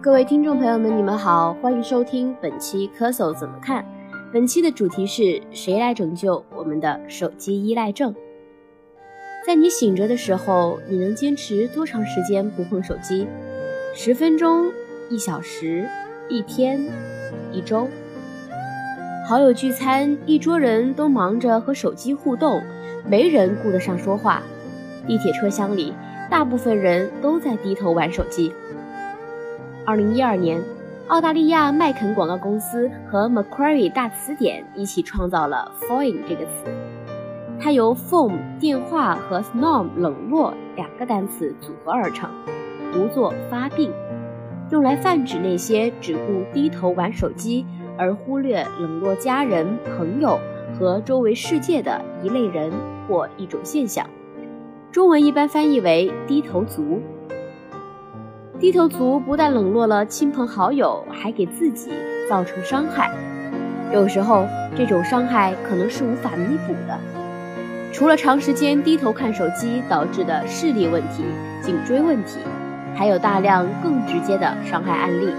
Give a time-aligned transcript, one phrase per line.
[0.00, 3.84] 各位听众朋友们，你们好，欢迎收听本期科搜怎么看。
[4.32, 8.14] 本期的主题是谁来拯救我们的手机依赖症？
[9.44, 13.26] 在你醒着的时候，你能坚持多长时间不碰手机？
[13.92, 14.70] 十分钟、
[15.10, 15.88] 一小时、
[16.28, 16.80] 一天、
[17.52, 17.88] 一周？
[19.28, 22.62] 好友聚餐，一桌人都忙着和手机互动，
[23.04, 24.44] 没人顾得上说话。
[25.08, 25.92] 地铁车厢里，
[26.30, 28.52] 大部分人都在低头玩手机。
[29.88, 30.62] 二零一二年，
[31.06, 36.66] 澳大利亚麦肯广告公司和 Macquarie 大词典一起创造了 “phone” 这个词，
[37.58, 42.28] 它由 “phone” 电话和 “snom” 冷落两个单词组合而成，
[42.92, 43.90] 读作发病，
[44.70, 47.64] 用来泛指那些只顾低头玩手机。
[47.96, 50.38] 而忽略冷落家人、朋友
[50.78, 52.70] 和周围世界的一类人
[53.08, 54.06] 或一种现象，
[54.92, 57.00] 中文一般翻译为“低头族”。
[58.60, 61.92] 低头族不但冷落了亲朋好友，还给自己
[62.28, 63.08] 造成伤害。
[63.92, 66.98] 有时候，这种伤害可能是无法弥补的。
[67.92, 71.22] 除了长时间低头看手机导致的视力问题、
[71.62, 72.40] 颈椎问题，
[72.96, 75.32] 还有大量更直接的伤害案例。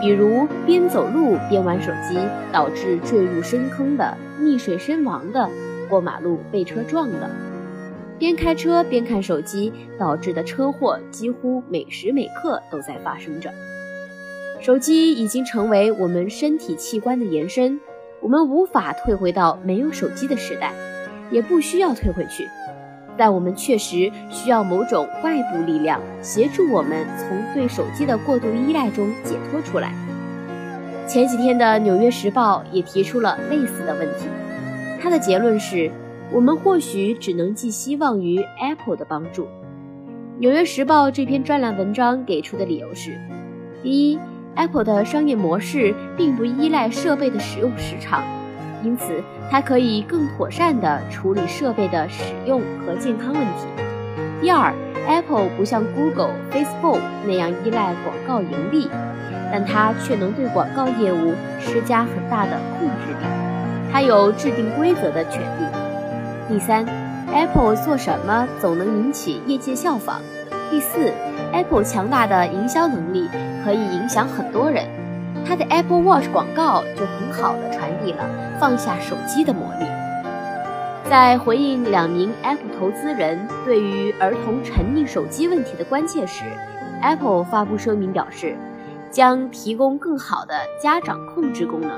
[0.00, 2.18] 比如边走路边玩手机
[2.52, 5.48] 导致坠入深坑的、溺水身亡的、
[5.88, 7.30] 过马路被车撞的；
[8.18, 13.50] 边开车边看手机导致的车祸几乎每时每刻都在发生着。
[14.60, 17.80] 手机已经成为我们身体器官的延伸，
[18.20, 20.72] 我们无法退回到没有手机的时代，
[21.30, 22.48] 也不需要退回去。
[23.16, 29.92] 但我们确实需要某种外部力量协助我们从对手机的过度依赖中解脱出来。
[31.06, 34.26] 前几天的《纽约时报》也提出了类似的问题，
[35.00, 35.90] 它的结论是：
[36.30, 39.44] 我们或许只能寄希望于 Apple 的帮助。
[40.38, 43.18] 《纽约时报》这篇专栏文章给出的理由是：
[43.82, 44.18] 第一
[44.54, 48.22] ，Apple 的商业模式并不依赖设备的使用时长。
[48.84, 53.66] 因此，它可以更妥善地处理设备的使用和健康问题。
[54.40, 54.72] 第二
[55.08, 58.86] ，Apple 不像 Google、Facebook 那样依赖广告盈利，
[59.50, 63.26] 但它却能对广告业务施加很大的控制力，
[63.90, 65.87] 它有制定规则的权利。
[66.48, 66.82] 第三
[67.30, 70.22] ，Apple 做什么总能引起业界效仿。
[70.70, 71.12] 第四
[71.52, 73.28] ，Apple 强大的营销能力
[73.62, 74.86] 可以影响很多人。
[75.46, 78.24] 它的 Apple Watch 广告就很好的传递了
[78.58, 79.84] 放下手机的魔力。
[81.10, 86.44] 在回应两名 Apple 投资人对于儿童沉溺手机问题的关切时
[87.02, 88.56] ，Apple 发布声明表示，
[89.10, 91.90] 将提供更好的家长控制功能。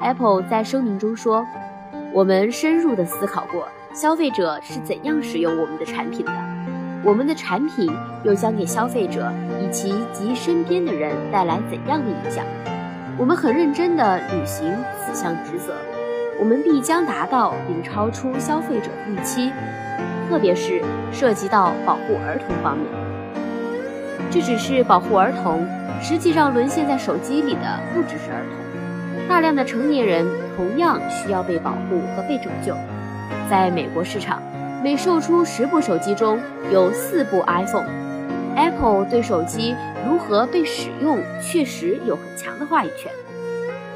[0.00, 1.46] Apple 在声明中说
[2.14, 6.32] ：“我们深入的思考过消费者是怎样使用我们的产品的。”
[7.04, 7.92] 我们的产品
[8.22, 12.44] 又将给消费者以及及身边的人带来怎样的影响？
[13.18, 14.72] 我们很认真地履行
[15.04, 15.74] 此项职责，
[16.38, 19.50] 我们必将达到并超出消费者预期，
[20.28, 20.80] 特别是
[21.12, 22.86] 涉及到保护儿童方面。
[24.30, 25.66] 这只是保护儿童，
[26.00, 28.63] 实际上沦陷在手机里的不只是儿童，
[29.28, 30.26] 大量的成年人
[30.56, 32.74] 同样需要被保护和被拯救。
[33.48, 34.42] 在美国市场。
[34.84, 36.38] 每售出十部手机中
[36.70, 37.88] 有四部 iPhone。
[38.54, 39.74] Apple 对手机
[40.06, 43.10] 如何被使用确实有很强的话语权，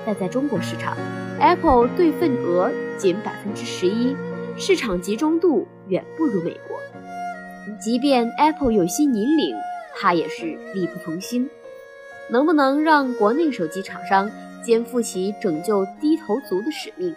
[0.06, 0.96] 但在中国市场
[1.38, 4.16] ，Apple 对份额仅百分之十一，
[4.56, 6.78] 市场集中度远不如美国。
[7.78, 9.54] 即便 Apple 有心引领，
[9.94, 11.50] 它也是力不从心。
[12.30, 14.30] 能不能让国内手机厂商
[14.62, 17.14] 肩负起拯救低头族的使命，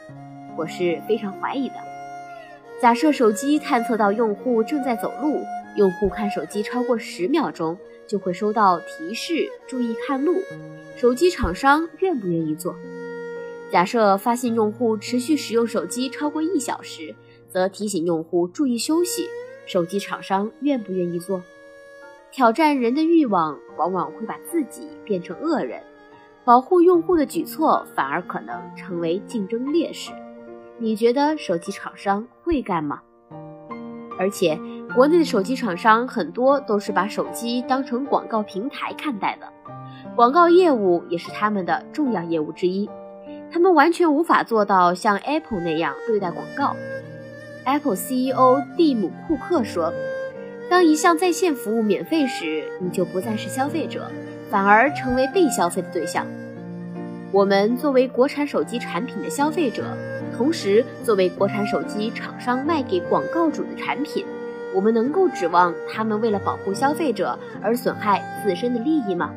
[0.57, 1.75] 我是非常怀疑的。
[2.81, 5.43] 假设手机探测到用户正在走路，
[5.75, 10.35] 用户看手机超过十秒钟就会收到提示，注意看路。
[10.95, 12.75] 手机厂商愿不愿意做？
[13.71, 17.15] 假设发现用户持续使用手机超过一小时，
[17.49, 19.25] 则提醒用户注意休息。
[19.65, 21.41] 手机厂商愿不愿意做？
[22.31, 25.81] 挑战人的欲望往往会把自己变成恶人，
[26.43, 30.11] 保护用户的举措反而可能成为竞争劣势。
[30.79, 33.01] 你觉得手机厂商会干吗？
[34.19, 34.59] 而且，
[34.95, 39.47] 国内的手机厂商很多都是把手机当成广告平台看待的，
[40.15, 42.89] 广告业务也是他们的重要业务之一。
[43.51, 46.75] 他们完全无法做到像 Apple 那样对待广告。
[47.65, 49.93] Apple CEO 蒂姆·库克说
[50.69, 54.09] ：“当一项在线服务免费时，你就不再是消费者，
[54.51, 56.27] 反而成为被消费的对象。”
[57.33, 59.85] 我们作为国产手机产品的消费者。
[60.37, 64.25] 同时，作为国产手机厂商卖给广告主的产品，
[64.73, 69.31] 我们能够指望他们为了保护消费者而损害自身的利益吗？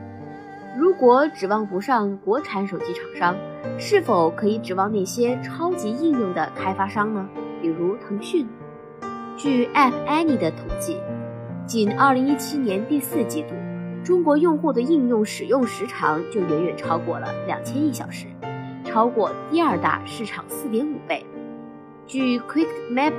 [0.79, 3.37] 如果指望不上国产手机厂商，
[3.79, 7.29] 是否可以指望那些超级应用的开发商呢？
[7.61, 8.47] 比如腾讯。
[9.37, 10.97] 据 App Annie 的统计，
[11.67, 13.55] 仅2017年第四季度，
[14.05, 18.27] 中国用户的应用使用时长就远远超过了2000亿小时，
[18.85, 21.25] 超过第二大市场4.5倍。
[22.07, 23.15] 据 Quick Map，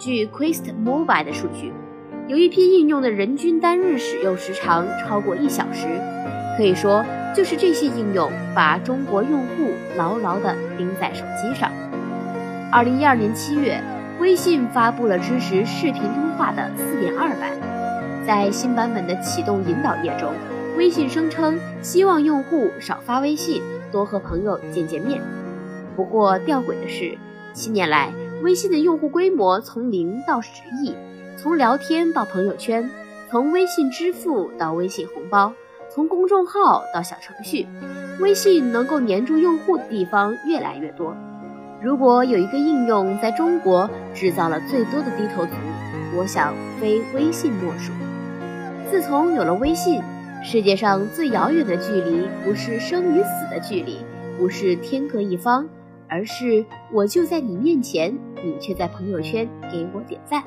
[0.00, 1.72] 据 Quest Mobile 的数据。
[2.26, 5.86] 有一批应用的人均单日使用时长超过一小时，
[6.56, 7.04] 可以说
[7.36, 11.70] 就是这些应用把中国用户牢牢地钉在手机上。
[12.72, 13.80] 二零一二年七月，
[14.18, 17.67] 微信发布了支持视频通话的四点二版。
[18.28, 20.34] 在新版本的启动引导页中，
[20.76, 25.22] 微信声称希望用户少发微信，多和朋友见见面。
[25.96, 27.16] 不过吊诡的是，
[27.54, 30.50] 七年来，微信的用户规模从零到十
[30.84, 30.94] 亿。
[31.38, 32.90] 从聊天到朋友圈，
[33.30, 35.54] 从微信支付到微信红包，
[35.88, 37.66] 从公众号到小程序，
[38.20, 41.16] 微信能够黏住用户的地方越来越多。
[41.80, 45.52] 如果有一个应用在中国制造了最多的低头族，
[46.14, 47.90] 我想非微信莫属。
[48.90, 50.00] 自从有了微信，
[50.42, 53.98] 世界上最遥远的距离不是生与死的距离，
[54.38, 55.68] 不是天各一方，
[56.08, 60.42] 而是我就在你面前，你却在朋友圈给我点赞。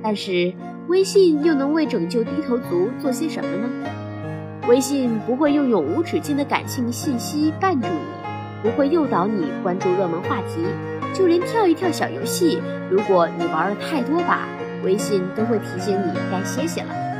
[0.00, 0.52] 但是，
[0.86, 3.68] 微信又能为拯救低头族做些什么呢？
[4.68, 10.64] 微信不会用永无止境的感性信息绊住你，不会诱导你关注热门话题，
[11.12, 14.46] 就连跳一跳小游戏，如果你玩了太多把，
[14.84, 17.11] 微信都会提醒你该歇歇了。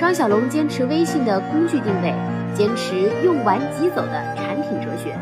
[0.00, 2.14] 张小龙坚持微信的工具定位，
[2.54, 5.14] 坚持用完即走的产品哲学。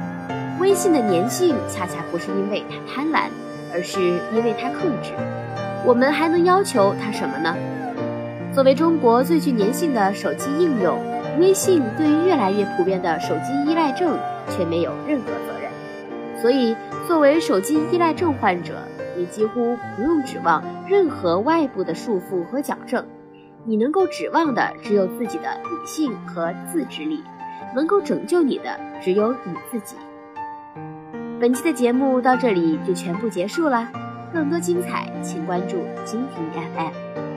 [0.60, 3.28] 微信的粘性恰恰不是因为它贪婪，
[3.74, 4.00] 而是
[4.32, 5.10] 因为它克制。
[5.84, 7.56] 我们还能要求它什么呢？
[8.54, 10.96] 作为中国最具粘性的手机应用，
[11.40, 14.16] 微信对于越来越普遍的手机依赖症
[14.48, 16.40] 却没有任何责任。
[16.40, 16.76] 所以，
[17.08, 18.74] 作为手机依赖症患者，
[19.16, 23.04] 你几乎不用指望任何外部的束缚和矫正，
[23.64, 27.22] 你能够指望的只有自己的理性和自制力，
[27.74, 29.96] 能够拯救你的只有你自己。
[31.40, 33.88] 本期的节目到这里就全部结束了。
[34.32, 37.27] 更多精彩，请关注蜻蜓 FM。